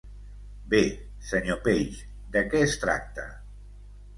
Bé, 0.71 0.79
senyor 1.27 1.61
Page, 1.67 2.09
de 2.37 2.43
què 2.55 2.63
es 2.71 2.77
tracta? 2.87 3.29